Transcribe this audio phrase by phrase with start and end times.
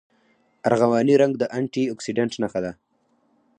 [0.67, 2.71] ارغواني رنګ د انټي اکسیډنټ نښه ده.